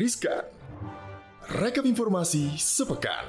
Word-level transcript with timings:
Riskan. 0.00 0.48
Rekap 1.60 1.84
informasi 1.84 2.56
sepekan. 2.56 3.20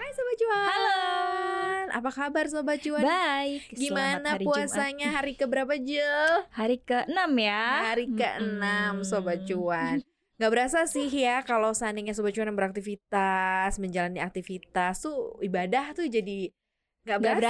Hai 0.00 0.10
Sobat 0.16 0.36
Cuan 0.40 0.64
Halo. 0.64 0.96
Apa 1.92 2.08
kabar 2.08 2.48
Sobat 2.48 2.80
Cuan? 2.80 3.04
Baik. 3.04 3.68
selamat 3.68 3.76
Gimana 3.76 4.28
hari 4.32 4.44
puasanya 4.48 5.08
Jumat. 5.12 5.16
hari 5.20 5.32
keberapa 5.36 5.74
Jel? 5.76 6.48
Hari 6.56 6.80
ke-6 6.80 7.28
ya. 7.36 7.66
Hari 7.92 8.06
ke-6 8.16 8.64
Mm-mm. 8.64 9.04
Sobat 9.04 9.44
Cuan 9.44 10.00
Gak 10.40 10.48
berasa 10.56 10.88
sih 10.88 11.12
ya 11.12 11.44
kalau 11.44 11.76
seandainya 11.76 12.16
Sobat 12.16 12.32
Cuan 12.32 12.48
yang 12.48 12.56
beraktivitas, 12.56 13.76
menjalani 13.76 14.24
aktivitas 14.24 15.04
tuh 15.04 15.36
ibadah 15.44 15.92
tuh 15.92 16.08
jadi 16.08 16.48
gak 17.04 17.20
berasa, 17.20 17.44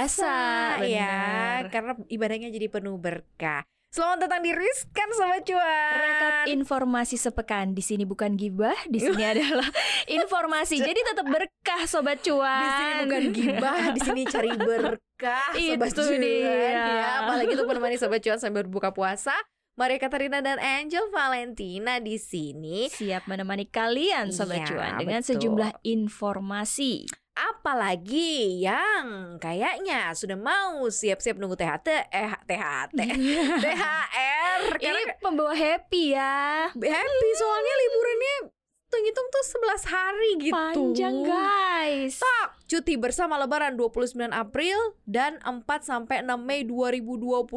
berasa, 0.75 0.83
ya. 0.83 1.63
Karena 1.71 1.95
ibadahnya 2.11 2.51
jadi 2.51 2.67
penuh 2.67 2.99
berkah 2.99 3.63
Selamat 3.87 4.27
datang 4.27 4.43
di 4.43 4.51
Riskan 4.51 5.09
Sobat 5.15 5.47
Cuan 5.47 5.95
Rekap 5.95 6.33
informasi 6.51 7.15
sepekan 7.15 7.71
di 7.71 7.79
sini 7.79 8.03
bukan 8.03 8.35
gibah, 8.35 8.75
di 8.85 8.99
sini 8.99 9.23
adalah 9.31 9.63
informasi. 10.05 10.83
Jadi 10.83 10.99
tetap 11.01 11.23
berkah 11.23 11.81
sobat 11.87 12.19
cuan. 12.19 12.61
Di 12.61 12.69
sini 12.69 12.91
bukan 13.07 13.23
gibah, 13.31 13.81
di 13.95 13.99
sini 14.03 14.21
cari 14.27 14.51
berkah 14.53 15.55
Sobat 15.55 15.87
Itu 15.87 16.03
Cuan 16.03 16.19
dia. 16.19 16.51
ya. 16.75 17.07
Apalagi 17.23 17.51
untuk 17.55 17.67
menemani 17.67 17.95
Sobat 17.95 18.19
Cuan 18.19 18.37
sambil 18.37 18.67
berbuka 18.67 18.91
puasa 18.91 19.33
Maria 19.77 20.01
Katarina 20.01 20.41
dan 20.41 20.57
Angel 20.57 21.05
Valentina 21.07 22.01
di 22.01 22.17
sini 22.17 22.89
Siap 22.89 23.29
menemani 23.29 23.69
kalian 23.69 24.33
sobat 24.33 24.65
Iya, 24.65 24.69
cuan 24.73 24.91
dengan 24.97 25.21
betul. 25.21 25.29
sejumlah 25.31 25.71
informasi. 25.85 27.07
Apalagi 27.67 28.63
yang 28.63 29.35
kayaknya 29.43 30.15
sudah 30.15 30.39
mau 30.39 30.87
siap-siap 30.87 31.35
nunggu 31.35 31.59
THT, 31.59 32.07
eh 32.15 32.31
THT, 32.47 32.95
THR 33.59 34.59
Ini 34.79 34.87
karena 34.87 35.19
pembawa 35.19 35.51
happy 35.51 36.15
ya. 36.15 36.71
happy 36.71 37.29
soalnya 37.35 37.73
liburannya 37.75 38.35
hitung-hitung 38.87 39.27
tuh 39.27 39.43
11 39.83 39.83
hari 39.83 40.29
gitu. 40.47 40.55
Panjang 40.55 41.15
guys. 41.27 42.23
Tak, 42.23 42.55
cuti 42.71 42.95
bersama 42.95 43.35
lebaran 43.35 43.75
29 43.75 44.15
April 44.31 44.95
dan 45.03 45.35
4 45.43 45.67
sampai 45.83 46.23
6 46.23 46.39
Mei 46.39 46.63
2022. 46.63 47.51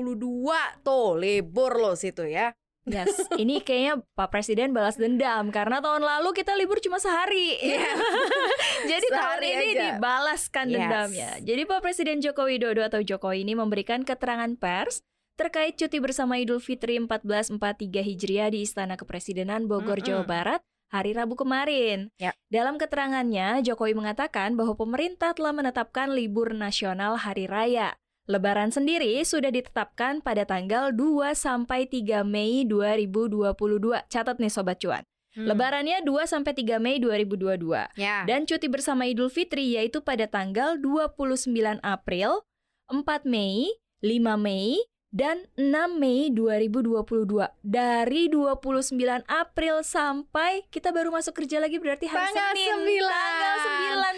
Tuh, 0.82 1.14
libur 1.22 1.78
loh 1.78 1.94
situ 1.94 2.26
ya. 2.26 2.50
Yes, 2.88 3.12
ini 3.36 3.60
kayaknya 3.60 4.00
Pak 4.16 4.32
Presiden 4.32 4.72
balas 4.72 4.96
dendam 4.96 5.52
karena 5.52 5.84
tahun 5.84 6.00
lalu 6.00 6.32
kita 6.32 6.56
libur 6.56 6.80
cuma 6.80 6.96
sehari. 6.96 7.60
Iya. 7.60 7.92
Jadi 8.90 9.06
tahun 9.12 9.20
Sehari 9.20 9.48
ini 9.52 9.66
aja. 9.76 9.82
dibalaskan 9.94 10.64
Yes. 10.66 10.74
dendamnya. 10.80 11.30
Jadi 11.44 11.62
Pak 11.68 11.80
Presiden 11.84 12.18
Joko 12.24 12.48
Widodo 12.48 12.80
atau 12.80 13.04
Jokowi 13.04 13.44
ini 13.44 13.52
memberikan 13.52 14.00
keterangan 14.00 14.48
pers 14.56 15.04
terkait 15.36 15.76
cuti 15.76 16.00
bersama 16.00 16.40
Idul 16.40 16.60
Fitri 16.60 16.96
1443 16.96 18.00
Hijriah 18.00 18.48
di 18.48 18.64
Istana 18.64 18.96
Kepresidenan 18.96 19.68
Bogor, 19.68 20.00
Mm-mm. 20.00 20.08
Jawa 20.08 20.24
Barat 20.24 20.60
hari 20.90 21.12
Rabu 21.14 21.36
kemarin. 21.38 22.10
Ya. 22.18 22.32
Dalam 22.50 22.76
keterangannya, 22.76 23.62
Jokowi 23.62 23.94
mengatakan 23.94 24.58
bahwa 24.58 24.74
pemerintah 24.74 25.36
telah 25.36 25.54
menetapkan 25.54 26.10
libur 26.10 26.50
nasional 26.56 27.20
hari 27.20 27.44
raya. 27.46 27.94
Lebaran 28.30 28.70
sendiri 28.70 29.18
sudah 29.26 29.50
ditetapkan 29.50 30.22
pada 30.22 30.46
tanggal 30.46 30.94
2 30.94 31.34
sampai 31.34 31.90
3 31.90 32.22
Mei 32.22 32.62
2022. 32.62 33.58
Catat 34.06 34.38
nih 34.38 34.52
sobat 34.54 34.78
cuan. 34.78 35.02
Hmm. 35.34 35.50
Lebarannya 35.50 36.06
2 36.06 36.30
sampai 36.30 36.54
3 36.54 36.78
Mei 36.78 37.02
2022. 37.02 37.90
Ya. 37.98 38.22
Dan 38.30 38.46
cuti 38.46 38.70
bersama 38.70 39.10
Idul 39.10 39.34
Fitri 39.34 39.74
yaitu 39.74 39.98
pada 39.98 40.30
tanggal 40.30 40.78
29 40.78 41.82
April, 41.82 42.46
4 42.86 43.26
Mei, 43.26 43.74
5 43.98 44.38
Mei, 44.38 44.78
dan 45.10 45.42
6 45.58 45.98
Mei 45.98 46.30
2022. 46.30 47.50
Dari 47.60 48.22
29 48.30 49.26
April 49.26 49.82
sampai 49.82 50.64
kita 50.70 50.94
baru 50.94 51.10
masuk 51.10 51.34
kerja 51.42 51.58
lagi 51.58 51.82
berarti 51.82 52.06
hari 52.06 52.30
Tanggal 52.30 52.54
Senin. 52.54 53.02
9. 53.02 53.10
Tanggal 53.10 53.56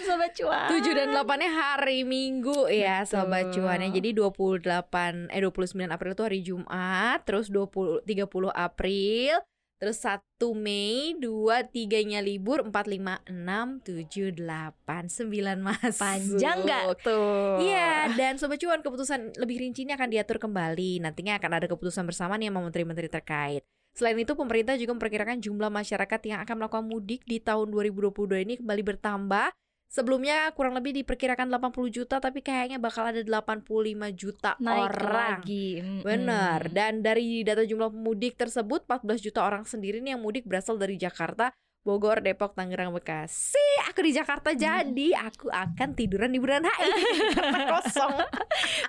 9 0.04 0.08
sobat 0.08 0.30
cuan. 0.36 0.68
7 0.68 0.98
dan 0.98 1.08
8-nya 1.16 1.50
hari 1.50 1.98
Minggu 2.04 2.68
ya 2.68 3.02
Betul. 3.02 3.12
sobat 3.12 3.44
cuannya. 3.56 3.88
Jadi 3.92 4.08
28 4.12 5.32
eh 5.32 5.40
29 5.40 5.88
April 5.88 6.10
itu 6.12 6.22
hari 6.24 6.40
Jumat, 6.44 7.18
terus 7.24 7.48
20 7.48 8.04
30 8.04 8.52
April, 8.52 9.40
terus 9.82 9.98
1 10.06 10.22
Mei, 10.54 11.18
2 11.18 11.26
3-nya 11.74 12.22
libur, 12.22 12.62
4 12.62 12.70
5 12.70 13.26
6 13.26 13.82
7 13.82 14.30
8 14.30 15.10
9 15.10 15.58
masuk. 15.58 15.98
Panjang 15.98 16.62
nggak 16.62 17.02
tuh? 17.02 17.58
Iya, 17.66 18.14
dan 18.14 18.38
sobat 18.38 18.62
cuan 18.62 18.78
keputusan 18.78 19.34
lebih 19.42 19.58
rinci 19.58 19.82
ini 19.82 19.90
akan 19.98 20.06
diatur 20.06 20.38
kembali. 20.38 21.02
Nantinya 21.02 21.34
akan 21.42 21.58
ada 21.58 21.66
keputusan 21.66 22.06
bersama 22.06 22.38
nih 22.38 22.54
sama 22.54 22.62
menteri-menteri 22.62 23.10
terkait. 23.10 23.66
Selain 23.90 24.14
itu, 24.14 24.38
pemerintah 24.38 24.78
juga 24.78 24.94
memperkirakan 24.94 25.42
jumlah 25.42 25.68
masyarakat 25.74 26.20
yang 26.30 26.38
akan 26.46 26.54
melakukan 26.62 26.86
mudik 26.86 27.26
di 27.26 27.42
tahun 27.42 27.74
2022 27.74 28.38
ini 28.38 28.54
kembali 28.62 28.82
bertambah. 28.86 29.50
Sebelumnya 29.92 30.48
kurang 30.56 30.72
lebih 30.72 30.96
diperkirakan 31.04 31.52
80 31.52 31.92
juta, 31.92 32.16
tapi 32.16 32.40
kayaknya 32.40 32.80
bakal 32.80 33.12
ada 33.12 33.20
85 33.20 34.08
juta 34.16 34.56
Naik 34.56 34.88
orang. 34.88 35.36
lagi. 35.36 35.84
Benar. 36.00 36.72
Dan 36.72 37.04
dari 37.04 37.44
data 37.44 37.60
jumlah 37.60 37.92
pemudik 37.92 38.40
tersebut, 38.40 38.88
14 38.88 39.20
juta 39.20 39.44
orang 39.44 39.68
sendiri 39.68 40.00
nih 40.00 40.16
yang 40.16 40.24
mudik 40.24 40.48
berasal 40.48 40.80
dari 40.80 40.96
Jakarta, 40.96 41.52
Bogor, 41.82 42.22
Depok, 42.22 42.54
Tangerang, 42.54 42.94
Bekasi. 42.94 43.58
Aku 43.90 44.06
di 44.06 44.14
Jakarta 44.14 44.54
jadi 44.54 45.18
aku 45.18 45.50
akan 45.50 45.98
tiduran 45.98 46.30
di 46.30 46.38
Bundaran 46.38 46.62
HI 46.62 47.34
karena 47.34 47.60
kosong. 47.74 48.22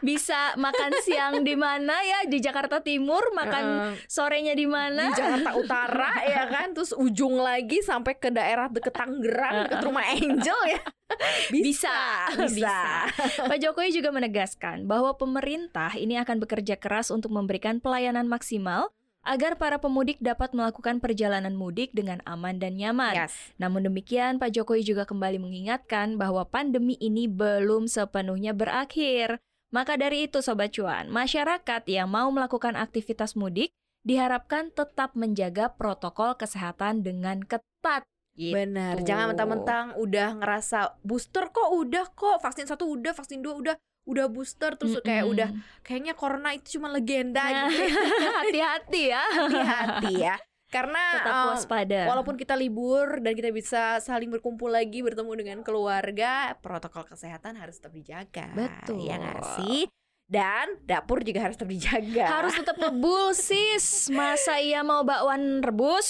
Bisa 0.05 0.53
makan 0.61 0.93
siang 1.01 1.41
di 1.41 1.57
mana 1.57 1.97
ya 2.05 2.29
di 2.29 2.37
Jakarta 2.37 2.85
Timur, 2.85 3.33
makan 3.33 3.65
Heeh. 3.65 3.93
sorenya 4.05 4.53
di 4.53 4.69
mana? 4.69 5.09
di 5.09 5.17
Jakarta 5.17 5.57
Utara 5.57 6.13
ya 6.37 6.45
kan, 6.53 6.77
terus 6.77 6.93
ujung 6.93 7.41
lagi 7.41 7.81
sampai 7.81 8.13
ke 8.13 8.29
daerah 8.29 8.69
deket 8.69 8.93
Tangerang, 8.93 9.65
deket 9.65 9.81
rumah 9.81 10.05
Angel 10.13 10.61
ya. 10.69 10.81
Bisa, 11.53 12.25
bisa. 12.33 13.05
Pak 13.45 13.57
Jokowi 13.61 13.93
juga 13.93 14.09
menegaskan 14.09 14.89
bahwa 14.89 15.13
pemerintah 15.13 15.93
ini 15.93 16.17
akan 16.17 16.41
bekerja 16.41 16.73
keras 16.73 17.13
untuk 17.13 17.29
memberikan 17.29 17.77
pelayanan 17.77 18.25
maksimal 18.25 18.89
agar 19.23 19.55
para 19.55 19.79
pemudik 19.79 20.19
dapat 20.19 20.51
melakukan 20.51 20.99
perjalanan 20.99 21.55
mudik 21.55 21.95
dengan 21.95 22.19
aman 22.27 22.59
dan 22.59 22.75
nyaman. 22.75 23.25
Yes. 23.25 23.33
Namun 23.55 23.87
demikian, 23.87 24.37
Pak 24.37 24.51
Jokowi 24.51 24.83
juga 24.83 25.07
kembali 25.07 25.39
mengingatkan 25.39 26.19
bahwa 26.19 26.43
pandemi 26.43 26.99
ini 26.99 27.31
belum 27.31 27.87
sepenuhnya 27.87 28.51
berakhir. 28.51 29.39
Maka 29.73 29.97
dari 29.97 30.29
itu, 30.29 30.43
Sobat 30.43 30.75
Cuan, 30.75 31.09
masyarakat 31.09 31.81
yang 31.89 32.11
mau 32.11 32.29
melakukan 32.29 32.77
aktivitas 32.77 33.33
mudik 33.33 33.73
diharapkan 34.05 34.69
tetap 34.69 35.15
menjaga 35.15 35.71
protokol 35.73 36.35
kesehatan 36.35 37.01
dengan 37.01 37.41
ketat. 37.41 38.05
Gitu. 38.35 38.53
Benar, 38.53 39.01
jangan 39.05 39.33
mentang-mentang 39.33 39.85
udah 39.97 40.41
ngerasa 40.41 40.99
booster 41.05 41.53
kok 41.53 41.69
udah 41.69 42.09
kok 42.17 42.41
vaksin 42.41 42.65
satu 42.65 42.89
udah 42.89 43.13
vaksin 43.13 43.45
dua 43.45 43.53
udah 43.61 43.75
udah 44.03 44.27
booster 44.27 44.75
terus 44.75 44.99
kayak 44.99 45.23
Mm-mm. 45.23 45.33
udah 45.33 45.49
kayaknya 45.79 46.11
corona 46.11 46.51
itu 46.51 46.75
cuma 46.75 46.91
legenda 46.91 47.39
Nah, 47.39 47.71
gitu. 47.71 47.99
hati-hati 48.43 49.01
ya. 49.09 49.23
Hati-hati 49.23 50.13
ya. 50.19 50.35
Karena 50.67 51.21
Tetap 51.21 51.33
um, 51.37 51.47
waspada. 51.53 51.99
walaupun 52.09 52.33
kita 52.33 52.57
libur 52.57 53.21
dan 53.21 53.37
kita 53.37 53.53
bisa 53.53 54.01
saling 54.01 54.27
berkumpul 54.27 54.73
lagi 54.73 55.05
bertemu 55.05 55.31
dengan 55.37 55.57
keluarga, 55.61 56.57
protokol 56.59 57.05
kesehatan 57.05 57.61
harus 57.61 57.77
tetap 57.77 57.93
dijaga. 57.93 58.49
Betul. 58.57 59.05
Ya 59.05 59.21
nggak 59.21 59.61
sih? 59.61 59.85
Dan 60.23 60.79
dapur 60.87 61.21
juga 61.21 61.43
harus 61.45 61.59
tetap 61.59 61.69
dijaga. 61.69 62.25
harus 62.25 62.55
tetap 62.55 62.75
ngebul 62.79 63.35
sis. 63.35 64.09
Masa 64.09 64.57
iya 64.57 64.81
mau 64.81 65.03
bakwan 65.05 65.61
rebus? 65.61 66.09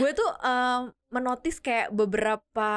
Gue 0.00 0.10
tuh 0.16 0.26
um, 0.42 0.90
menotis 1.08 1.60
kayak 1.62 1.88
beberapa 1.94 2.72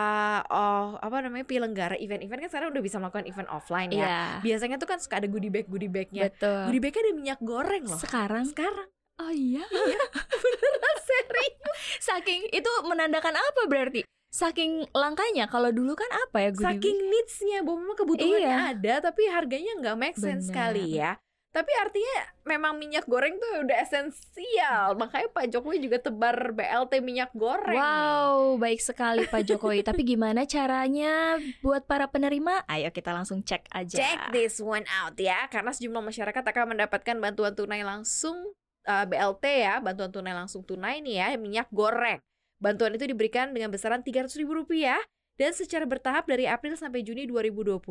oh 0.48 0.96
apa 1.00 1.18
namanya 1.24 1.48
penyelenggara 1.48 1.96
event-event. 1.98 2.48
Kan 2.48 2.50
sekarang 2.52 2.70
udah 2.76 2.84
bisa 2.84 3.00
melakukan 3.00 3.26
event 3.28 3.50
offline 3.50 3.90
ya. 3.92 4.06
Iya. 4.06 4.24
Biasanya 4.44 4.76
tuh 4.78 4.88
kan 4.88 5.00
suka 5.00 5.20
ada 5.24 5.28
goodie 5.32 5.52
bag 5.52 5.68
goodie 5.68 5.92
bagnya. 5.92 6.30
betul. 6.30 6.70
Goodie 6.70 6.84
bagnya 6.84 7.02
ada 7.04 7.14
minyak 7.16 7.40
goreng 7.42 7.84
loh. 7.88 8.00
sekarang? 8.00 8.46
Sekarang. 8.48 8.88
Oh 9.22 9.32
iya. 9.34 9.64
Beneran 10.44 10.98
serius. 11.02 11.60
saking 12.02 12.50
itu 12.52 12.72
menandakan 12.86 13.36
apa 13.36 13.62
berarti 13.70 14.02
saking 14.32 14.88
langkanya 14.96 15.44
kalau 15.46 15.70
dulu 15.70 15.92
kan 15.92 16.08
apa 16.08 16.38
ya 16.40 16.50
goodie 16.56 16.80
Saking 16.80 16.98
needs-nya 17.12 17.60
bahwa 17.68 17.78
memang 17.84 17.98
kebutuhannya 18.00 18.48
Iya. 18.48 18.72
ada 18.72 18.94
tapi 19.12 19.28
harganya 19.28 19.72
nggak 19.78 19.98
make 20.00 20.16
sense 20.18 20.48
Bener. 20.48 20.50
sekali 20.50 20.86
ya. 20.96 21.20
Tapi 21.52 21.68
artinya 21.76 22.16
memang 22.48 22.80
minyak 22.80 23.04
goreng 23.12 23.36
tuh 23.36 23.68
udah 23.68 23.76
esensial. 23.84 24.96
Makanya 24.96 25.28
Pak 25.36 25.52
Jokowi 25.52 25.84
juga 25.84 26.00
tebar 26.00 26.56
BLT 26.56 27.04
minyak 27.04 27.36
goreng. 27.36 27.76
Wow, 27.76 28.56
baik 28.56 28.80
sekali 28.80 29.28
Pak 29.28 29.44
Jokowi. 29.44 29.84
Tapi 29.92 30.08
gimana 30.08 30.48
caranya 30.48 31.36
buat 31.60 31.84
para 31.84 32.08
penerima? 32.08 32.64
Ayo 32.72 32.88
kita 32.96 33.12
langsung 33.12 33.44
cek 33.44 33.68
aja. 33.68 34.00
Check 34.00 34.32
this 34.32 34.64
one 34.64 34.88
out 35.04 35.20
ya, 35.20 35.44
karena 35.52 35.76
sejumlah 35.76 36.00
masyarakat 36.00 36.40
akan 36.40 36.72
mendapatkan 36.72 37.20
bantuan 37.20 37.52
tunai 37.52 37.84
langsung 37.84 38.56
uh, 38.88 39.04
BLT 39.04 39.44
ya, 39.68 39.84
bantuan 39.84 40.08
tunai 40.08 40.32
langsung 40.32 40.64
tunai 40.64 41.04
nih 41.04 41.20
ya, 41.20 41.28
minyak 41.36 41.68
goreng. 41.76 42.24
Bantuan 42.62 42.94
itu 42.94 43.10
diberikan 43.10 43.50
dengan 43.58 43.74
besaran 43.74 44.06
Rp300.000 44.06 44.46
dan 45.42 45.52
secara 45.58 45.90
bertahap 45.90 46.30
dari 46.30 46.46
April 46.46 46.78
sampai 46.78 47.02
Juni 47.02 47.26
2022. 47.26 47.82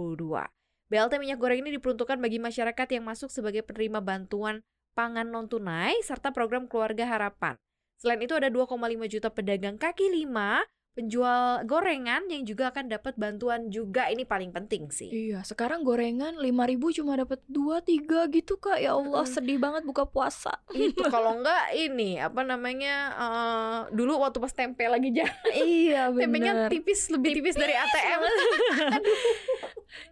BLT 0.87 1.13
minyak 1.19 1.39
goreng 1.43 1.67
ini 1.67 1.75
diperuntukkan 1.75 2.23
bagi 2.23 2.39
masyarakat 2.39 2.87
yang 2.95 3.03
masuk 3.03 3.35
sebagai 3.35 3.67
penerima 3.67 3.99
bantuan 3.99 4.63
pangan 4.95 5.27
non-tunai, 5.27 5.99
serta 6.07 6.31
program 6.31 6.71
Keluarga 6.71 7.07
Harapan. 7.07 7.59
Selain 7.99 8.23
itu 8.23 8.35
ada 8.39 8.47
2,5 8.47 8.79
juta 9.11 9.29
pedagang 9.31 9.75
kaki 9.75 10.07
lima, 10.07 10.63
penjual 10.91 11.63
gorengan 11.65 12.27
yang 12.27 12.43
juga 12.43 12.75
akan 12.75 12.91
dapat 12.91 13.15
bantuan 13.15 13.71
juga. 13.71 14.11
Ini 14.11 14.27
paling 14.27 14.51
penting 14.51 14.91
sih. 14.91 15.09
Iya, 15.09 15.47
sekarang 15.47 15.87
gorengan 15.87 16.37
5000 16.37 16.99
cuma 17.01 17.15
dapat 17.15 17.41
2 17.47 17.81
3 17.81 18.27
gitu 18.35 18.59
Kak. 18.59 18.83
Ya 18.83 18.99
Allah, 18.99 19.23
Mm-mm. 19.25 19.35
sedih 19.35 19.59
banget 19.63 19.87
buka 19.87 20.05
puasa. 20.05 20.59
Itu 20.75 21.07
kalau 21.09 21.39
enggak 21.41 21.73
ini 21.73 22.19
apa 22.19 22.43
namanya 22.43 22.95
eh, 23.15 23.79
dulu 23.95 24.19
waktu 24.21 24.43
pas 24.43 24.53
tempe 24.53 24.85
lagi 24.85 25.15
jalan 25.15 25.35
iya, 25.63 26.11
tempenya 26.15 26.53
bener. 26.67 26.71
tipis 26.75 27.09
lebih 27.09 27.39
tipis 27.39 27.57
dari 27.57 27.75
ATM. 27.75 28.21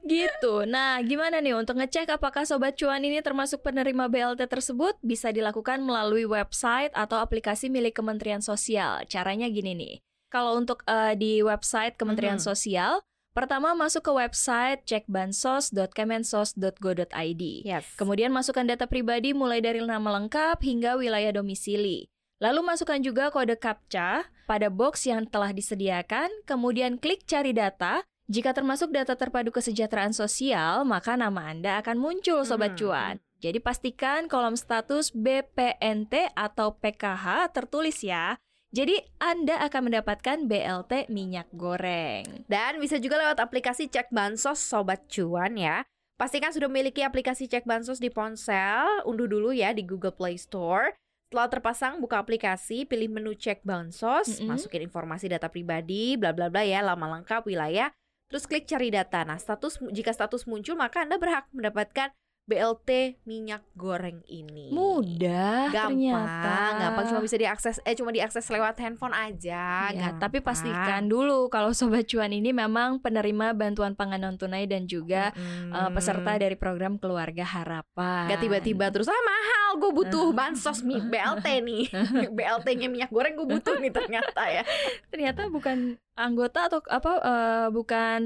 gitu. 0.07 0.65
Nah, 0.65 0.99
gimana 1.05 1.43
nih 1.43 1.55
untuk 1.59 1.79
ngecek 1.79 2.11
apakah 2.11 2.47
sobat 2.47 2.79
cuan 2.79 3.03
ini 3.03 3.19
termasuk 3.21 3.61
penerima 3.67 4.07
BLT 4.09 4.47
tersebut? 4.47 4.95
Bisa 5.03 5.35
dilakukan 5.35 5.83
melalui 5.83 6.25
website 6.25 6.95
atau 6.95 7.19
aplikasi 7.19 7.69
milik 7.69 7.99
Kementerian 7.99 8.41
Sosial. 8.41 9.05
Caranya 9.11 9.47
gini 9.51 9.75
nih. 9.75 9.95
Kalau 10.29 10.57
untuk 10.57 10.85
eh, 10.85 11.17
di 11.17 11.41
website 11.41 11.97
Kementerian 11.97 12.37
Mhm. 12.37 12.45
Sosial, 12.45 13.01
pertama 13.33 13.73
masuk 13.73 14.05
ke 14.09 14.13
website 14.13 14.85
cekbansos.kemensos.go.id. 14.85 17.43
Yes. 17.65 17.85
Kemudian 17.97 18.33
masukkan 18.33 18.67
data 18.67 18.87
pribadi 18.87 19.33
mulai 19.33 19.61
dari 19.61 19.81
nama 19.81 20.11
lengkap 20.21 20.61
hingga 20.61 20.97
wilayah 20.97 21.33
domisili. 21.33 22.09
Lalu 22.39 22.63
masukkan 22.63 23.03
juga 23.03 23.35
kode 23.35 23.59
CAPTCHA 23.59 24.31
pada 24.47 24.71
box 24.71 25.11
yang 25.11 25.27
telah 25.27 25.51
disediakan, 25.51 26.31
kemudian 26.47 26.95
klik 26.95 27.27
cari 27.27 27.51
data. 27.51 28.07
Jika 28.29 28.53
termasuk 28.53 28.93
data 28.93 29.17
terpadu 29.17 29.49
kesejahteraan 29.51 30.13
sosial, 30.13 30.85
maka 30.85 31.17
nama 31.17 31.49
Anda 31.49 31.81
akan 31.81 31.97
muncul 31.99 32.45
Sobat 32.45 32.77
Hmm, 32.77 32.79
Cuan. 32.79 33.15
Jadi 33.41 33.59
pastikan 33.59 34.29
kolom 34.29 34.55
status 34.55 35.11
BPNT 35.17 36.29
atau 36.37 36.77
PKH 36.77 37.49
tertulis 37.57 38.05
ya. 38.05 38.37
Jadi 38.69 39.01
Anda 39.17 39.65
akan 39.65 39.89
mendapatkan 39.89 40.45
BLT 40.45 41.09
minyak 41.09 41.49
goreng. 41.57 42.45
Dan 42.53 42.77
bisa 42.77 43.01
juga 43.01 43.17
lewat 43.17 43.41
aplikasi 43.41 43.89
Cek 43.89 44.13
Bansos 44.13 44.61
Sobat 44.61 45.09
Cuan 45.09 45.57
ya. 45.57 45.89
Pastikan 46.21 46.53
sudah 46.53 46.69
memiliki 46.69 47.01
aplikasi 47.01 47.49
Cek 47.49 47.65
Bansos 47.65 47.97
di 47.97 48.13
ponsel, 48.13 48.85
unduh 49.09 49.25
dulu 49.25 49.57
ya 49.57 49.73
di 49.73 49.89
Google 49.89 50.13
Play 50.13 50.37
Store. 50.37 50.93
Setelah 51.29 51.49
terpasang, 51.49 52.01
buka 52.01 52.21
aplikasi, 52.21 52.85
pilih 52.85 53.09
menu 53.09 53.33
Cek 53.33 53.65
Bansos, 53.65 54.37
Mm-mm. 54.37 54.53
masukin 54.53 54.85
informasi 54.85 55.33
data 55.33 55.49
pribadi, 55.49 56.21
bla 56.21 56.37
bla 56.37 56.53
bla 56.53 56.65
ya, 56.65 56.85
lama 56.85 57.21
lengkap, 57.21 57.49
wilayah, 57.49 57.93
terus 58.29 58.45
klik 58.45 58.69
cari 58.69 58.93
data. 58.93 59.25
Nah, 59.25 59.41
status 59.41 59.81
jika 59.93 60.13
status 60.13 60.45
muncul 60.45 60.77
maka 60.77 61.05
Anda 61.05 61.17
berhak 61.17 61.49
mendapatkan 61.53 62.13
BLT 62.49 63.21
minyak 63.29 63.61
goreng 63.77 64.25
ini. 64.25 64.73
Mudah 64.73 65.69
Gampang, 65.69 65.93
ternyata. 65.93 66.81
gampang 66.81 67.05
cuma 67.13 67.21
bisa 67.21 67.37
diakses 67.37 67.77
eh 67.85 67.93
cuma 67.93 68.09
diakses 68.09 68.49
lewat 68.49 68.81
handphone 68.81 69.13
aja. 69.13 69.93
Ya, 69.93 70.17
tapi 70.17 70.41
pastikan 70.41 71.13
dulu 71.13 71.53
kalau 71.53 71.77
sobat 71.77 72.09
cuan 72.09 72.33
ini 72.33 72.57
memang 72.57 73.05
penerima 73.05 73.53
bantuan 73.53 73.93
pangan 73.93 74.25
non 74.25 74.41
tunai 74.41 74.65
dan 74.65 74.89
juga 74.89 75.37
Mm-mm. 75.37 75.77
eh, 75.77 75.91
peserta 75.93 76.41
dari 76.41 76.57
program 76.57 76.97
keluarga 76.97 77.45
harapan. 77.45 78.33
Gak 78.33 78.41
tiba-tiba 78.41 78.89
terus 78.89 79.13
ah 79.13 79.23
mahal 79.23 79.71
gue 79.77 79.91
butuh 79.93 80.27
bansos 80.33 80.81
mi 80.81 80.97
BLT 80.97 81.47
nih 81.61 81.85
BLT-nya 82.37 82.89
minyak 82.93 83.13
goreng 83.13 83.37
gue 83.37 83.45
butuh 83.45 83.77
nih 83.77 83.93
ternyata 83.93 84.49
ya 84.49 84.65
ternyata 85.13 85.53
bukan 85.53 86.01
anggota 86.17 86.73
atau 86.73 86.81
apa 86.89 87.13
eh, 87.21 87.67
bukan 87.69 88.23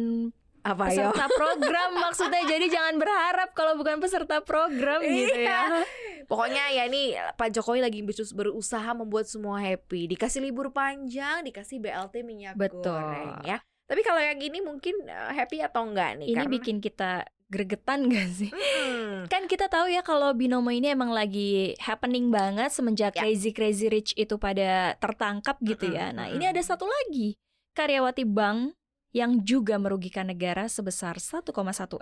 apa 0.62 0.88
peserta 0.88 1.26
program 1.29 1.91
maksudnya. 2.05 2.43
Jadi 2.44 2.67
jangan 2.67 2.94
berharap 2.97 3.50
kalau 3.53 3.75
bukan 3.75 3.99
peserta 3.99 4.38
program 4.41 5.03
gitu 5.03 5.38
ya. 5.38 5.82
pokoknya 6.23 6.70
ya 6.73 6.82
ini 6.87 7.12
Pak 7.35 7.50
Jokowi 7.50 7.82
lagi 7.82 8.00
berus- 8.00 8.31
berusaha 8.31 8.94
membuat 8.94 9.26
semua 9.26 9.59
happy 9.59 10.06
dikasih 10.09 10.38
libur 10.41 10.70
panjang 10.70 11.43
dikasih 11.43 11.76
BLT 11.76 12.23
minyak 12.23 12.55
Betul. 12.55 12.94
goreng 12.94 13.43
ya 13.43 13.59
tapi 13.85 14.00
kalau 14.00 14.17
yang 14.17 14.38
gini 14.38 14.62
mungkin 14.62 15.03
eh, 15.03 15.32
happy 15.35 15.61
atau 15.61 15.82
enggak 15.85 16.17
nih 16.17 16.31
Ini 16.31 16.37
Karena- 16.38 16.55
bikin 16.55 16.76
kita 16.79 17.11
gregetan 17.53 18.06
gak 18.09 18.29
sih? 18.32 18.49
Mm. 18.49 19.29
Kan 19.29 19.44
kita 19.44 19.69
tahu 19.69 19.93
ya 19.93 20.00
kalau 20.00 20.32
binomo 20.32 20.73
ini 20.73 20.88
emang 20.88 21.12
lagi 21.12 21.76
happening 21.76 22.32
banget 22.32 22.73
semenjak 22.73 23.12
Ya. 23.12 23.20
Crazy 23.20 23.53
Crazy 23.53 23.93
Rich 23.93 24.17
itu 24.17 24.41
pada 24.41 24.97
tertangkap 24.97 25.61
gitu 25.61 25.93
ya. 25.93 26.17
Nah, 26.17 26.32
ini 26.32 26.49
ada 26.49 26.62
satu 26.64 26.88
lagi. 26.88 27.37
Karyawati 27.73 28.25
bank 28.25 28.73
yang 29.12 29.44
juga 29.44 29.76
merugikan 29.76 30.29
negara 30.29 30.67
sebesar 30.67 31.20
1,1 31.20 31.53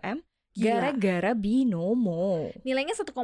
M 0.03 0.19
gara-gara 0.51 1.31
binomo. 1.31 2.51
nilainya 2.67 2.91
1,1 2.99 3.15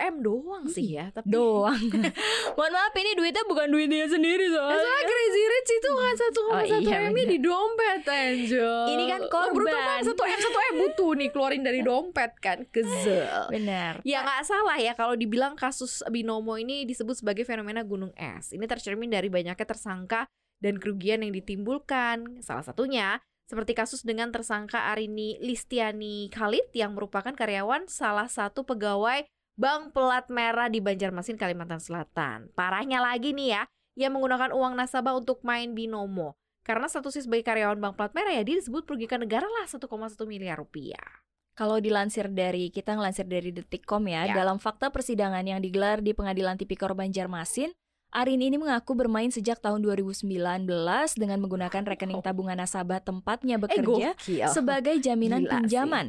m 0.00 0.14
doang 0.24 0.64
sih 0.64 0.96
ya 0.96 1.12
tapi 1.12 1.28
Doang. 1.28 1.76
Mohon 2.56 2.72
maaf 2.72 2.94
ini 2.96 3.12
duitnya 3.12 3.44
bukan 3.44 3.68
duit 3.68 3.92
dia 3.92 4.08
sendiri 4.08 4.48
soalnya. 4.48 4.80
Soalnya 4.80 5.04
Crazy 5.04 5.42
Rich 5.44 5.70
itu 5.76 5.90
kan 5.92 6.14
1,1 6.16 6.48
Oh, 6.48 6.62
iya, 6.64 6.96
M-nya 7.04 7.12
bener. 7.12 7.28
di 7.28 7.38
dompet 7.44 8.02
Angel 8.08 8.80
Ini 8.88 9.04
kan 9.04 9.20
beruntung 9.28 9.60
korban. 9.60 9.76
banget 9.76 10.04
1 10.08 10.24
M 10.24 10.40
1 10.40 10.68
M 10.72 10.74
butuh 10.80 11.10
nih 11.20 11.28
keluarin 11.28 11.62
dari 11.68 11.80
dompet 11.84 12.32
kan 12.40 12.58
Kezel 12.72 13.52
Benar. 13.52 14.00
Ya 14.08 14.24
nggak 14.24 14.42
salah 14.48 14.78
ya 14.80 14.96
kalau 14.96 15.20
dibilang 15.20 15.52
kasus 15.52 16.00
binomo 16.08 16.56
ini 16.56 16.88
disebut 16.88 17.20
sebagai 17.20 17.44
fenomena 17.44 17.84
gunung 17.84 18.16
es. 18.16 18.56
Ini 18.56 18.64
tercermin 18.64 19.12
dari 19.12 19.28
banyaknya 19.28 19.68
tersangka 19.68 20.24
dan 20.58 20.78
kerugian 20.78 21.22
yang 21.22 21.34
ditimbulkan. 21.34 22.42
Salah 22.42 22.62
satunya 22.62 23.18
seperti 23.48 23.72
kasus 23.72 24.04
dengan 24.04 24.28
tersangka 24.28 24.92
Arini 24.92 25.40
Listiani 25.40 26.28
Khalid 26.28 26.68
yang 26.76 26.92
merupakan 26.92 27.32
karyawan 27.32 27.88
salah 27.88 28.28
satu 28.28 28.62
pegawai 28.68 29.24
Bank 29.58 29.90
Pelat 29.96 30.30
Merah 30.30 30.70
di 30.70 30.78
Banjarmasin, 30.78 31.34
Kalimantan 31.34 31.82
Selatan. 31.82 32.52
Parahnya 32.54 33.02
lagi 33.02 33.34
nih 33.34 33.58
ya, 33.58 33.62
ia 33.98 34.08
menggunakan 34.12 34.54
uang 34.54 34.78
nasabah 34.78 35.18
untuk 35.18 35.42
main 35.42 35.74
binomo. 35.74 36.38
Karena 36.62 36.86
statusnya 36.86 37.24
sebagai 37.24 37.48
karyawan 37.48 37.80
Bank 37.80 37.94
Pelat 37.98 38.12
Merah 38.14 38.32
ya 38.36 38.44
dia 38.44 38.60
disebut 38.60 38.84
merugikan 38.86 39.24
negara 39.24 39.48
lah 39.48 39.66
1,1 39.66 39.88
miliar 40.28 40.60
rupiah. 40.60 41.24
Kalau 41.58 41.82
dilansir 41.82 42.30
dari 42.30 42.70
kita 42.70 42.94
ngelansir 42.94 43.26
dari 43.26 43.50
Detikcom 43.50 44.06
ya, 44.06 44.30
Ya. 44.30 44.34
dalam 44.38 44.62
fakta 44.62 44.94
persidangan 44.94 45.42
yang 45.42 45.58
digelar 45.58 45.98
di 45.98 46.14
Pengadilan 46.14 46.54
Tipikor 46.54 46.94
Banjarmasin, 46.94 47.74
Arin 48.08 48.40
ini 48.40 48.56
mengaku 48.56 48.96
bermain 48.96 49.28
sejak 49.28 49.60
tahun 49.60 49.84
2019 49.84 50.24
dengan 51.20 51.38
menggunakan 51.44 51.84
rekening 51.84 52.24
tabungan 52.24 52.56
nasabah 52.56 53.04
tempatnya 53.04 53.60
Eh 53.60 53.62
bekerja 53.62 54.16
sebagai 54.48 54.96
jaminan 54.96 55.44
Gila 55.44 55.52
pinjaman. 55.60 56.06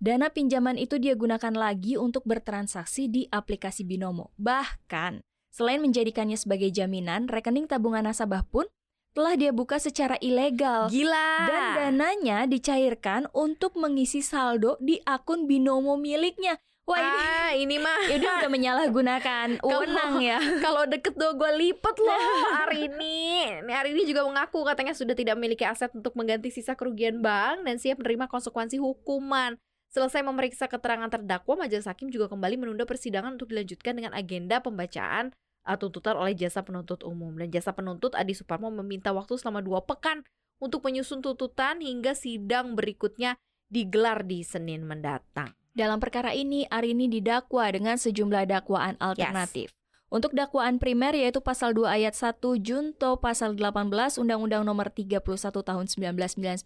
Dana 0.00 0.32
pinjaman 0.32 0.80
itu 0.80 0.96
dia 0.96 1.12
gunakan 1.12 1.52
lagi 1.52 2.00
untuk 2.00 2.24
bertransaksi 2.24 3.12
di 3.12 3.22
aplikasi 3.28 3.84
Binomo. 3.84 4.32
Bahkan, 4.40 5.20
selain 5.52 5.84
menjadikannya 5.84 6.40
sebagai 6.40 6.72
jaminan, 6.72 7.28
rekening 7.28 7.68
tabungan 7.68 8.08
nasabah 8.08 8.40
pun 8.48 8.64
telah 9.12 9.32
dia 9.36 9.52
buka 9.52 9.76
secara 9.76 10.16
ilegal. 10.20 10.88
Gila. 10.88 11.28
Dan 11.48 11.64
dananya 11.76 12.44
dicairkan 12.44 13.28
untuk 13.36 13.76
mengisi 13.76 14.24
saldo 14.24 14.76
di 14.80 15.00
akun 15.04 15.44
Binomo 15.44 16.00
miliknya. 16.00 16.60
Wah 16.86 17.02
ini 17.02 17.10
ah, 17.10 17.50
ini 17.58 17.76
mah 17.82 17.98
ini 18.14 18.22
udah 18.22 18.46
menyalahgunakan 18.46 19.48
wewenang 19.66 20.22
ya. 20.22 20.38
kalau 20.64 20.86
deket 20.86 21.18
tuh 21.18 21.34
gue 21.34 21.50
lipet 21.58 21.96
loh 21.98 22.22
hari 22.62 22.86
ini. 22.86 23.42
Hari 23.66 23.90
ini 23.90 24.06
juga 24.06 24.22
mengaku 24.22 24.62
katanya 24.62 24.94
sudah 24.94 25.18
tidak 25.18 25.34
memiliki 25.34 25.66
aset 25.66 25.90
untuk 25.90 26.14
mengganti 26.14 26.54
sisa 26.54 26.78
kerugian 26.78 27.18
bank 27.18 27.66
dan 27.66 27.82
siap 27.82 27.98
menerima 27.98 28.30
konsekuensi 28.30 28.78
hukuman. 28.78 29.58
Selesai 29.90 30.22
memeriksa 30.22 30.70
keterangan 30.70 31.10
terdakwa, 31.10 31.66
majelis 31.66 31.90
hakim 31.90 32.06
juga 32.10 32.30
kembali 32.30 32.54
menunda 32.54 32.86
persidangan 32.86 33.34
untuk 33.34 33.50
dilanjutkan 33.50 33.98
dengan 33.98 34.14
agenda 34.14 34.62
pembacaan 34.62 35.34
uh, 35.66 35.76
tuntutan 35.78 36.14
oleh 36.14 36.38
jasa 36.38 36.62
penuntut 36.62 37.02
umum. 37.02 37.34
Dan 37.34 37.50
jasa 37.50 37.74
penuntut 37.74 38.14
Adi 38.14 38.34
Suparmo 38.34 38.70
meminta 38.70 39.10
waktu 39.10 39.34
selama 39.42 39.58
dua 39.58 39.82
pekan 39.82 40.22
untuk 40.62 40.86
menyusun 40.86 41.18
tuntutan 41.18 41.82
hingga 41.82 42.14
sidang 42.14 42.78
berikutnya 42.78 43.38
digelar 43.66 44.22
di 44.22 44.46
Senin 44.46 44.86
mendatang. 44.86 45.54
Dalam 45.76 46.00
perkara 46.00 46.32
ini, 46.32 46.64
Arini 46.72 47.04
didakwa 47.04 47.68
dengan 47.68 48.00
sejumlah 48.00 48.48
dakwaan 48.48 48.96
alternatif. 48.96 49.76
Untuk 50.08 50.32
dakwaan 50.32 50.80
primer 50.80 51.12
yaitu 51.12 51.44
pasal 51.44 51.76
2 51.76 51.84
ayat 51.84 52.16
1 52.16 52.40
junto 52.64 53.20
pasal 53.20 53.52
18 53.52 54.16
Undang-Undang 54.16 54.64
Nomor 54.64 54.88
31 54.88 55.20
Tahun 55.52 55.84
1999 55.84 56.64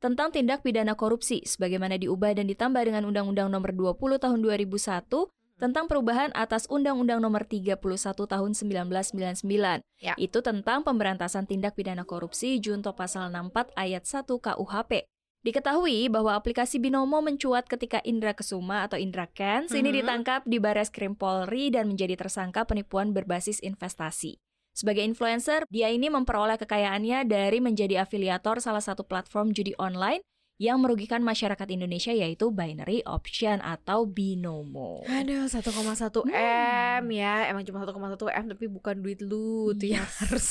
tentang 0.00 0.28
tindak 0.32 0.64
pidana 0.64 0.96
korupsi 0.96 1.44
sebagaimana 1.44 2.00
diubah 2.00 2.32
dan 2.32 2.48
ditambah 2.48 2.80
dengan 2.80 3.04
Undang-Undang 3.12 3.52
Nomor 3.52 4.00
20 4.00 4.24
Tahun 4.24 4.38
2001 4.40 5.28
tentang 5.60 5.84
perubahan 5.84 6.32
atas 6.32 6.64
Undang-Undang 6.72 7.20
Nomor 7.20 7.44
31 7.44 7.76
Tahun 8.16 8.50
1999. 8.56 9.84
Ya. 10.00 10.16
Itu 10.16 10.40
tentang 10.40 10.88
pemberantasan 10.88 11.44
tindak 11.44 11.76
pidana 11.76 12.08
korupsi 12.08 12.56
junto 12.64 12.96
pasal 12.96 13.28
64 13.28 13.76
ayat 13.76 14.08
1 14.08 14.24
KUHP. 14.24 15.04
Diketahui 15.42 16.06
bahwa 16.06 16.38
aplikasi 16.38 16.78
Binomo 16.78 17.18
mencuat 17.18 17.66
ketika 17.66 17.98
Indra 18.06 18.30
Kesuma 18.30 18.86
atau 18.86 18.94
Indra 18.94 19.26
Kents 19.26 19.74
ini 19.74 19.90
Mhm. 19.90 19.96
ditangkap 19.98 20.40
di 20.46 20.62
Bares 20.62 20.86
Krim 20.86 21.18
Polri 21.18 21.66
dan 21.66 21.90
menjadi 21.90 22.14
tersangka 22.14 22.62
penipuan 22.62 23.10
berbasis 23.10 23.58
investasi. 23.58 24.38
Sebagai 24.70 25.02
influencer, 25.02 25.66
dia 25.66 25.90
ini 25.90 26.06
memperoleh 26.08 26.56
kekayaannya 26.56 27.26
dari 27.26 27.58
menjadi 27.58 28.06
afiliator 28.06 28.62
salah 28.62 28.80
satu 28.80 29.02
platform 29.02 29.50
judi 29.50 29.74
online 29.76 30.22
yang 30.56 30.78
merugikan 30.78 31.20
masyarakat 31.20 31.66
Indonesia 31.68 32.14
yaitu 32.14 32.54
binary 32.54 33.02
option 33.02 33.58
atau 33.60 34.06
binomo. 34.06 35.02
Aduh, 35.10 35.50
1,1 35.50 36.22
M 36.30 37.04
ya. 37.10 37.50
Emang 37.50 37.66
cuma 37.66 37.82
1,1 37.82 38.30
M 38.30 38.46
tapi 38.46 38.70
bukan 38.70 38.94
duit 39.02 39.18
lu 39.18 39.74
tuh 39.74 39.90
Yes. 39.90 39.98
yang 39.98 40.08
harus 40.22 40.46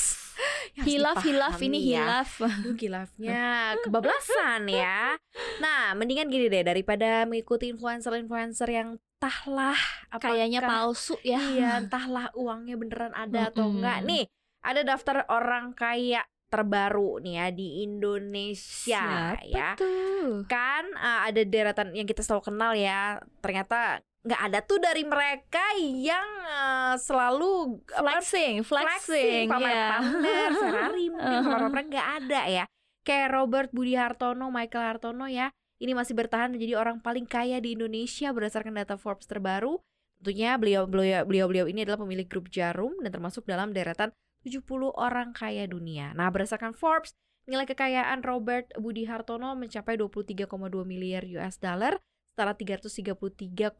Hilaf 0.72 1.20
hilaf 1.20 1.60
ini 1.60 1.92
ya. 1.92 2.24
hilaf. 2.24 2.30
Aduh 2.40 2.72
kilafnya 2.72 3.76
kebablasan 3.84 4.64
ya. 4.72 5.20
Nah, 5.60 5.92
mendingan 5.92 6.32
gini 6.32 6.48
deh 6.48 6.64
daripada 6.64 7.28
mengikuti 7.28 7.68
influencer-influencer 7.68 8.68
yang 8.72 8.96
entahlah 8.96 9.76
Kayaknya 10.16 10.64
palsu 10.64 11.14
ya. 11.20 11.38
Iya, 11.38 11.70
entahlah 11.84 12.32
uangnya 12.32 12.80
beneran 12.80 13.12
ada 13.12 13.52
atau 13.52 13.68
Mm-mm. 13.68 13.84
enggak. 13.84 13.98
Nih, 14.08 14.24
ada 14.64 14.80
daftar 14.82 15.28
orang 15.28 15.76
kaya 15.76 16.24
terbaru 16.52 17.16
nih 17.24 17.34
ya 17.40 17.46
di 17.48 17.68
Indonesia 17.80 19.32
Siapa 19.32 19.40
ya. 19.48 19.72
tuh? 19.72 20.44
Kan 20.44 20.84
uh, 20.96 21.24
ada 21.24 21.40
deretan 21.48 21.96
yang 21.96 22.04
kita 22.04 22.20
selalu 22.20 22.48
kenal 22.52 22.72
ya. 22.76 23.20
Ternyata 23.40 24.04
nggak 24.22 24.40
ada 24.50 24.58
tuh 24.62 24.78
dari 24.78 25.02
mereka 25.02 25.62
yang 25.82 26.28
uh, 26.46 26.94
selalu 26.94 27.82
apa, 27.90 28.22
Flexing, 28.22 28.62
flexing, 28.62 29.50
pamer-pamer 29.50 30.50
Ferrari 30.54 31.06
mungkin 31.12 31.26
Uh-huh. 31.26 31.42
pamer-pamer 31.50 31.84
nggak 31.90 32.08
ada 32.22 32.40
ya. 32.46 32.64
Kayak 33.02 33.28
Robert 33.34 33.70
Budi 33.74 33.98
Hartono 33.98 34.46
Michael 34.54 34.94
Hartono 34.94 35.26
ya 35.26 35.50
ini 35.82 35.90
masih 35.98 36.14
bertahan 36.14 36.54
menjadi 36.54 36.78
orang 36.78 37.02
paling 37.02 37.26
kaya 37.26 37.58
di 37.58 37.74
Indonesia 37.74 38.30
berdasarkan 38.30 38.78
data 38.78 38.94
Forbes 38.94 39.26
terbaru. 39.26 39.82
Tentunya 40.22 40.54
beliau 40.54 40.86
beliau 40.86 41.26
beliau 41.26 41.50
beliau 41.50 41.66
ini 41.66 41.82
adalah 41.82 41.98
pemilik 41.98 42.30
grup 42.30 42.46
Jarum 42.46 42.94
dan 43.02 43.10
termasuk 43.10 43.42
dalam 43.42 43.74
deretan 43.74 44.14
70 44.46 44.62
orang 44.94 45.34
kaya 45.34 45.66
dunia. 45.66 46.14
Nah 46.14 46.30
berdasarkan 46.30 46.78
Forbes 46.78 47.18
nilai 47.50 47.66
kekayaan 47.66 48.22
Robert 48.22 48.70
Budi 48.78 49.02
Hartono 49.02 49.58
mencapai 49.58 49.98
23,2 49.98 50.46
miliar 50.86 51.26
US 51.42 51.58
dollar 51.58 51.98
setara 52.32 52.56
333,15 52.56 53.76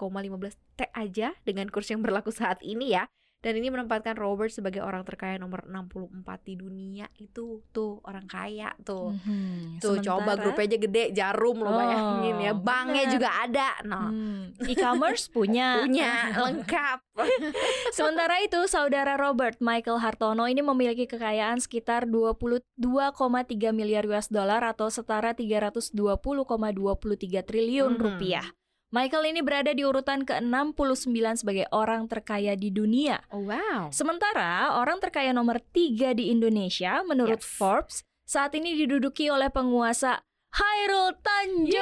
T 0.77 0.81
aja 0.93 1.33
dengan 1.49 1.73
kurs 1.73 1.89
yang 1.89 2.05
berlaku 2.05 2.29
saat 2.29 2.61
ini 2.61 2.93
ya 2.93 3.09
dan 3.43 3.53
ini 3.53 3.69
menempatkan 3.69 4.15
Robert 4.15 4.49
sebagai 4.49 4.81
orang 4.81 5.03
terkaya 5.03 5.35
nomor 5.35 5.61
64 5.65 6.41
di 6.43 6.55
dunia 6.55 7.05
itu 7.17 7.61
tuh 7.69 7.99
orang 8.03 8.25
kaya 8.25 8.73
tuh. 8.81 9.13
Mhm, 9.13 9.77
Tuh 9.77 9.99
coba 9.99 10.33
sementara- 10.33 10.41
grupnya 10.41 10.65
aja 10.65 10.77
gede, 10.79 11.03
jarum 11.11 11.57
lo 11.59 11.67
Oh, 11.67 11.75
bayangin 11.75 12.35
ya. 12.41 12.53
Banknya 12.55 13.03
benar. 13.03 13.13
juga 13.13 13.29
ada. 13.37 13.69
Nah, 13.83 14.07
Hmm, 14.09 14.43
e-commerce 14.63 15.27
punya. 15.27 15.81
punya 15.83 16.11
lengkap. 16.39 16.99
Sementara 17.93 18.39
itu, 18.41 18.57
saudara 18.67 19.17
Robert 19.17 19.59
Michael 19.59 19.99
Hartono 19.99 20.47
ini 20.47 20.61
memiliki 20.61 21.05
kekayaan 21.05 21.59
sekitar 21.59 22.07
22,3 22.07 23.71
miliar 23.71 24.05
US 24.07 24.29
dollar 24.29 24.63
atau 24.63 24.87
setara 24.87 25.35
320,23 25.35 27.43
triliun 27.43 27.95
Mhm. 27.95 28.01
rupiah. 28.01 28.47
Michael 28.93 29.33
ini 29.33 29.41
berada 29.41 29.73
di 29.73 29.89
urutan 29.89 30.21
ke-69 30.21 31.41
sebagai 31.41 31.65
orang 31.73 32.13
terkaya 32.13 32.53
di 32.53 32.69
dunia. 32.69 33.25
Oh, 33.33 33.41
wow. 33.41 33.89
Sementara 33.89 34.77
orang 34.77 35.01
terkaya 35.01 35.33
nomor 35.33 35.65
3 35.73 36.13
di 36.13 36.29
Indonesia 36.29 37.01
menurut 37.01 37.41
Yes. 37.41 37.57
Forbes 37.57 37.97
saat 38.29 38.53
ini 38.53 38.77
diduduki 38.77 39.33
oleh 39.33 39.49
penguasa 39.49 40.21
Hairul 40.53 41.17
Tanjung. 41.25 41.73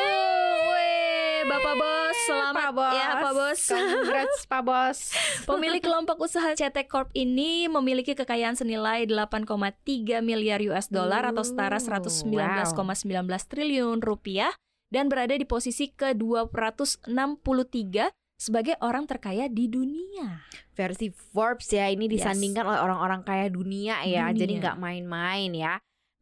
Weh, 0.70 1.42
Bapak 1.50 1.74
Bos, 1.82 2.16
selamat 2.30 2.54
Pak 2.54 2.72
Bos. 2.78 2.94
ya 2.94 3.08
Pak 3.18 3.32
Bos. 3.34 3.60
Congrats 3.66 4.40
Pak 4.46 4.62
Bos. 4.62 4.98
Pemilik 5.50 5.82
kelompok 5.82 6.22
usaha 6.22 6.54
CT 6.54 6.86
Corp 6.86 7.10
ini 7.18 7.66
memiliki 7.66 8.14
kekayaan 8.14 8.54
senilai 8.54 9.10
8,3 9.10 10.22
miliar 10.22 10.62
US 10.70 10.86
dollar 10.86 11.26
atau 11.26 11.42
setara 11.42 11.82
Ooh, 11.82 12.06
119,19 12.70 13.26
triliun 13.50 13.98
rupiah 13.98 14.54
dan 14.90 15.06
berada 15.06 15.32
di 15.32 15.46
posisi 15.46 15.88
ke-263 15.94 18.10
sebagai 18.40 18.74
orang 18.80 19.04
terkaya 19.04 19.46
di 19.46 19.68
dunia. 19.68 20.42
Versi 20.72 21.12
Forbes 21.12 21.68
ya 21.70 21.92
ini 21.92 22.08
Yes. 22.08 22.24
disandingkan 22.24 22.64
oleh 22.66 22.80
orang-orang 22.80 23.20
kaya 23.22 23.46
dunia 23.52 24.00
ya. 24.04 24.32
Jadi 24.32 24.56
Dunia. 24.56 24.62
nggak 24.64 24.76
main-main 24.80 25.50
ya. 25.52 25.74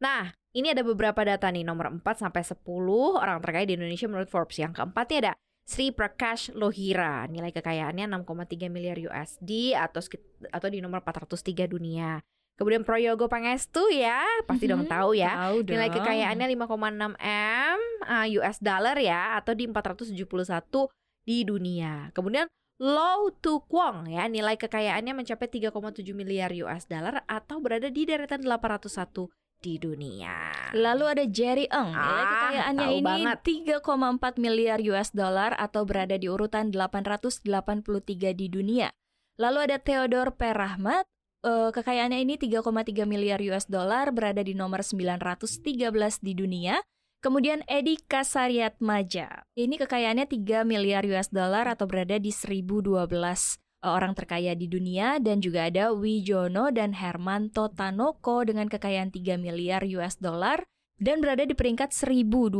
Nah, 0.03 0.31
ini 0.51 0.71
ada 0.71 0.83
beberapa 0.83 1.23
data 1.23 1.47
nih 1.47 1.63
nomor 1.63 1.87
4 1.89 2.03
sampai 2.19 2.43
10 2.43 3.15
orang 3.15 3.39
terkaya 3.39 3.65
di 3.67 3.79
Indonesia 3.79 4.07
menurut 4.11 4.27
Forbes. 4.27 4.59
Yang 4.59 4.83
keempatnya 4.83 5.17
ada 5.27 5.33
Sri 5.63 5.93
Prakash 5.93 6.49
Lohira, 6.57 7.29
nilai 7.29 7.53
kekayaannya 7.53 8.09
6,3 8.09 8.73
miliar 8.73 8.97
USD 8.97 9.77
atau 9.77 10.01
atau 10.49 10.67
di 10.67 10.81
nomor 10.81 11.05
403 11.05 11.69
dunia. 11.69 12.17
Kemudian 12.59 12.83
Proyogo 12.83 13.31
Pangestu 13.31 13.87
ya, 13.87 14.19
pasti 14.43 14.67
dong 14.67 14.83
Mhm, 14.83 14.91
tahu 14.91 15.15
ya. 15.15 15.31
Tahu 15.47 15.57
dong. 15.63 15.73
Nilai 15.79 15.89
kekayaannya 15.89 16.47
5,6 16.59 17.15
M 17.23 17.79
uh, 18.03 18.27
US 18.43 18.59
dollar 18.59 18.99
ya 18.99 19.39
atau 19.39 19.55
di 19.55 19.63
471 19.63 20.91
di 21.23 21.47
dunia. 21.47 22.11
Kemudian 22.11 22.51
Low 22.79 23.31
Tu 23.39 23.59
Kwong 23.63 24.07
ya, 24.07 24.27
nilai 24.27 24.55
kekayaannya 24.55 25.11
mencapai 25.15 25.47
3,7 25.47 25.71
miliar 26.11 26.51
US 26.63 26.83
dollar 26.83 27.23
atau 27.27 27.63
berada 27.63 27.87
di 27.87 28.03
deretan 28.03 28.43
801 28.43 29.31
di 29.59 29.75
dunia. 29.75 30.71
Lalu 30.71 31.05
ada 31.11 31.23
Jerry 31.27 31.67
Eng, 31.67 31.91
nilai 31.91 32.23
Ah, 32.23 32.31
kekayaannya 32.31 32.87
ini 32.91 33.03
banget. 33.03 33.37
3,4 33.83 34.39
miliar 34.39 34.79
US 34.91 35.11
dollar 35.11 35.51
atau 35.59 35.83
berada 35.83 36.15
di 36.15 36.31
urutan 36.31 36.71
883 36.71 38.31
di 38.31 38.47
dunia. 38.47 38.87
Lalu 39.35 39.71
ada 39.71 39.77
Theodore 39.79 40.31
Perahmat, 40.31 41.03
eh, 41.45 41.69
kekayaannya 41.71 42.19
ini 42.23 42.35
3,3 42.35 43.05
miliar 43.07 43.39
US 43.51 43.65
dollar 43.69 44.11
berada 44.11 44.43
di 44.43 44.55
nomor 44.55 44.81
913 44.85 46.21
di 46.23 46.33
dunia. 46.35 46.79
Kemudian 47.19 47.67
Edi 47.67 47.99
Kasariat 47.99 48.79
Maja, 48.79 49.43
ini 49.59 49.75
kekayaannya 49.75 50.23
3 50.23 50.63
miliar 50.63 51.03
US 51.11 51.27
dollar 51.27 51.67
atau 51.67 51.83
berada 51.83 52.15
di 52.15 52.31
1012 52.31 53.59
orang 53.83 54.11
terkaya 54.15 54.55
di 54.55 54.67
dunia 54.67 55.19
dan 55.23 55.39
juga 55.39 55.67
ada 55.67 55.95
Wijono 55.95 56.71
dan 56.71 56.95
Hermanto 56.95 57.71
Tanoko 57.71 58.43
dengan 58.43 58.67
kekayaan 58.67 59.11
3 59.11 59.39
miliar 59.39 59.83
US 59.99 60.19
dollar 60.19 60.63
dan 60.99 61.23
berada 61.23 61.47
di 61.47 61.55
peringkat 61.55 61.95
1012 61.95 62.59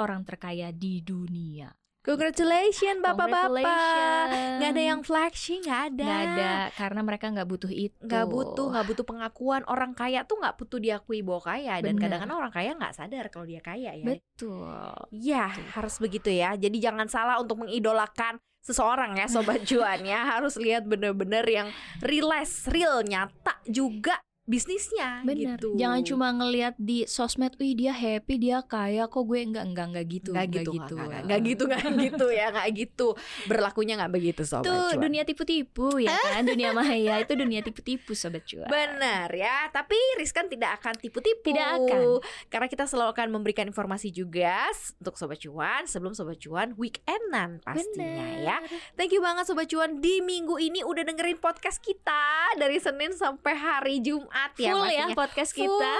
orang 0.00 0.24
terkaya 0.24 0.72
di 0.72 1.04
dunia. 1.04 1.72
Congratulations 2.04 3.00
bapak-bapak. 3.00 4.60
Nggak 4.60 4.70
ada 4.76 4.82
yang 4.84 5.00
flexing, 5.00 5.64
nggak 5.64 5.82
ada. 5.88 6.04
Nggak 6.04 6.20
ada 6.28 6.52
karena 6.76 7.00
mereka 7.00 7.26
nggak 7.32 7.48
butuh 7.48 7.72
itu. 7.72 7.96
Nggak 8.04 8.26
butuh, 8.28 8.66
nggak 8.76 8.86
butuh 8.92 9.04
pengakuan. 9.08 9.62
Orang 9.64 9.96
kaya 9.96 10.20
tuh 10.28 10.36
nggak 10.36 10.60
butuh 10.60 10.76
diakui 10.76 11.24
bahwa 11.24 11.40
kaya. 11.40 11.80
Dan 11.80 11.96
kadang-kadang 11.96 12.36
orang 12.36 12.52
kaya 12.52 12.76
nggak 12.76 12.92
sadar 12.92 13.32
kalau 13.32 13.48
dia 13.48 13.64
kaya 13.64 13.96
ya. 13.96 14.04
Betul. 14.04 14.92
Iya, 15.16 15.48
harus 15.72 15.96
begitu 15.96 16.28
ya. 16.28 16.52
Jadi 16.60 16.76
jangan 16.76 17.08
salah 17.08 17.40
untuk 17.40 17.64
mengidolakan 17.64 18.36
seseorang 18.60 19.16
ya, 19.16 19.24
sobat 19.24 19.64
cuan 19.68 20.04
ya. 20.04 20.28
Harus 20.28 20.60
lihat 20.60 20.84
bener-bener 20.84 21.48
yang 21.48 21.68
realize, 22.04 22.68
real, 22.68 23.00
nyata 23.00 23.64
juga 23.64 24.20
bisnisnya 24.44 25.24
Bener. 25.24 25.56
gitu. 25.56 25.72
Jangan 25.74 26.04
cuma 26.04 26.28
ngelihat 26.30 26.76
di 26.76 27.04
sosmed, 27.04 27.56
wih 27.56 27.72
dia 27.72 27.90
happy, 27.90 28.36
dia 28.36 28.60
kaya 28.60 29.08
kok 29.08 29.24
gue 29.24 29.40
enggak 29.40 29.64
enggak 29.64 29.86
enggak 29.88 30.06
gitu. 30.06 30.30
nggak 30.30 30.48
gitu, 30.52 30.70
nggak 30.70 30.90
nggak- 30.94 31.24
nggak 31.24 31.40
gitu, 31.42 31.62
nggak 31.64 31.82
gitu 31.96 32.26
ya, 32.28 32.46
nggak 32.52 32.68
gitu. 32.76 33.08
Berlakunya 33.48 33.94
nggak 33.96 34.12
begitu 34.12 34.42
sobat 34.44 34.68
Itu 34.68 34.76
cuan. 34.76 35.00
dunia 35.00 35.22
tipu-tipu 35.24 35.86
ya 35.96 36.12
kan, 36.12 36.44
dunia 36.44 36.76
maya 36.76 37.18
itu 37.18 37.32
dunia 37.32 37.64
tipu-tipu 37.64 38.12
sobat 38.12 38.44
cuan. 38.44 38.68
Benar 38.68 39.32
ya, 39.32 39.72
tapi 39.72 39.96
Rizkan 40.20 40.52
tidak 40.52 40.76
akan 40.82 40.92
tipu-tipu. 41.00 41.48
Tidak 41.48 41.68
akan. 41.80 42.20
Karena 42.52 42.68
kita 42.68 42.84
selalu 42.84 43.16
akan 43.16 43.28
memberikan 43.32 43.64
informasi 43.64 44.12
juga 44.12 44.68
untuk 45.00 45.16
Sobat 45.16 45.40
Cuan 45.40 45.88
sebelum 45.88 46.12
Sobat 46.12 46.36
Cuan 46.36 46.76
weekendan 46.76 47.64
pastinya 47.64 48.04
Bener. 48.28 48.44
ya. 48.44 48.56
Thank 48.94 49.16
you 49.16 49.24
banget 49.24 49.48
Sobat 49.48 49.70
Cuan 49.70 50.04
di 50.04 50.20
minggu 50.20 50.58
ini 50.58 50.84
udah 50.84 51.02
dengerin 51.02 51.38
podcast 51.38 51.80
kita 51.80 52.54
dari 52.56 52.76
Senin 52.76 53.16
sampai 53.16 53.54
hari 53.54 54.04
Jumat 54.04 54.28
ya 54.56 54.70
Full 54.70 54.84
ya 54.84 55.04
pastinya. 55.04 55.14
podcast 55.14 55.50
Full. 55.50 55.62
kita. 55.64 55.92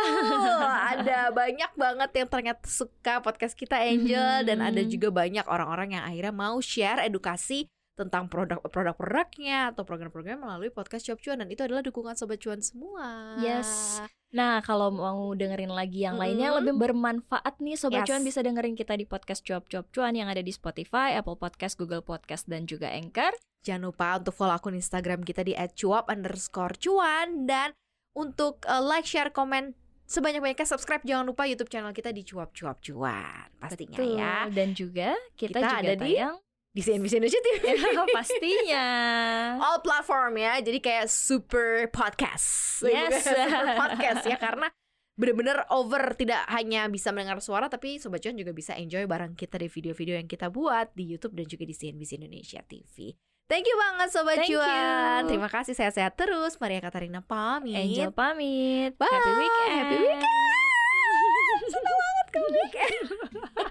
ada 0.92 1.18
banyak 1.30 1.70
banget 1.74 2.10
yang 2.14 2.28
ternyata 2.28 2.64
suka 2.64 3.14
podcast 3.20 3.54
kita 3.54 3.76
Angel 3.76 4.42
dan 4.42 4.58
ada 4.60 4.78
Mhm. 4.78 4.90
juga 4.90 5.08
banyak 5.10 5.44
orang-orang 5.44 5.88
yang 5.92 6.04
akhirnya 6.04 6.32
mau 6.32 6.58
share 6.58 7.00
edukasi 7.00 7.66
tentang 7.94 8.26
produk 8.26 8.58
produk-produknya 8.64 9.70
atau 9.70 9.82
program-program 9.82 10.34
melalui 10.36 10.66
podcast 10.68 11.06
Cuap 11.06 11.18
Cuan 11.20 11.38
dan 11.38 11.46
itu 11.46 11.62
adalah 11.62 11.78
dukungan 11.78 12.14
sobat 12.14 12.38
cuan 12.38 12.58
semua. 12.58 13.38
Yes. 13.38 14.02
Nah, 14.28 14.58
kalau 14.60 14.90
mau 14.90 15.30
dengerin 15.30 15.70
lagi 15.70 16.02
yang 16.02 16.18
lainnya 16.18 16.50
yang 16.50 16.58
Mm-mm. 16.58 16.66
lebih 16.66 16.90
bermanfaat 16.90 17.54
nih 17.56 17.78
Sobat 17.78 18.02
Yes. 18.02 18.10
Cuan 18.10 18.26
bisa 18.26 18.42
dengerin 18.42 18.74
kita 18.74 18.98
di 18.98 19.06
podcast 19.06 19.46
Cuap 19.46 19.70
Cuap 19.70 19.86
Cuan 19.88 20.10
yang 20.10 20.26
ada 20.26 20.42
di 20.42 20.50
Spotify, 20.50 21.14
Apple 21.14 21.38
Podcast, 21.38 21.78
Google 21.78 22.02
Podcast, 22.02 22.50
dan 22.50 22.66
juga 22.66 22.90
Anchor. 22.90 23.30
Jangan 23.62 23.86
lupa 23.86 24.18
untuk 24.18 24.34
follow 24.34 24.52
akun 24.52 24.74
Instagram 24.74 25.22
kita 25.22 25.40
di 25.40 25.54
@cuap 25.54 26.10
underscore 26.10 26.74
cuan 26.76 27.46
dan 27.46 27.70
untuk 28.14 28.62
uh, 28.64 28.80
like, 28.80 29.06
share, 29.06 29.30
komen 29.30 29.74
sebanyak-banyaknya 30.04 30.68
subscribe 30.68 31.02
jangan 31.02 31.24
lupa 31.24 31.48
YouTube 31.48 31.72
channel 31.72 31.90
kita 31.96 32.12
di 32.12 32.22
cuap 32.22 32.52
cuap 32.52 32.78
cuan 32.84 33.48
pastinya 33.56 33.96
Betul. 33.96 34.20
ya 34.20 34.36
Dan 34.52 34.68
juga 34.76 35.16
kita, 35.34 35.58
Kita 35.58 35.60
juga 35.64 35.80
ada 35.80 35.94
di 35.96 36.12
tayang 36.12 36.36
di 36.74 36.82
CNBC 36.82 37.22
Indonesia 37.22 37.38
TV. 37.38 37.64
ya, 37.94 38.02
pastinya. 38.12 38.88
all 39.62 39.78
platform 39.80 40.34
ya 40.36 40.58
jadi 40.60 40.78
kayak 40.82 41.06
super 41.08 41.88
podcast 41.88 42.82
Yes. 42.84 43.24
super 43.30 43.66
podcast 43.78 44.22
ya 44.28 44.36
karena 44.36 44.68
bener-bener 45.14 45.62
over 45.70 46.18
tidak 46.18 46.42
hanya 46.50 46.90
bisa 46.90 47.14
mendengar 47.14 47.38
suara 47.38 47.70
tapi 47.70 48.02
sobat 48.02 48.18
cuan 48.18 48.34
juga 48.34 48.50
bisa 48.50 48.74
enjoy 48.74 49.06
bareng 49.06 49.38
kita 49.38 49.62
di 49.62 49.70
video-video 49.70 50.18
yang 50.18 50.26
kita 50.26 50.50
buat 50.50 50.90
di 50.92 51.14
YouTube 51.14 51.38
dan 51.38 51.46
juga 51.46 51.64
di 51.64 51.74
CNBC 51.74 52.18
Indonesia 52.18 52.60
TV. 52.66 53.14
Thank 53.44 53.68
you 53.68 53.76
banget 53.76 54.08
Sobat 54.08 54.40
Thank 54.40 54.56
Cuan. 54.56 55.28
You. 55.28 55.36
Terima 55.36 55.48
kasih 55.52 55.76
sehat-sehat 55.76 56.16
terus. 56.16 56.56
Maria 56.56 56.80
Katarina 56.80 57.20
pamit. 57.20 57.76
Angel 57.76 58.08
pamit. 58.08 58.96
Bye. 58.96 59.04
Happy 59.12 59.32
weekend. 59.36 59.76
Happy 59.84 59.96
weekend. 60.00 60.24
Senang 61.76 61.96
banget 62.00 62.26
ke 62.32 62.40
weekend. 62.40 63.04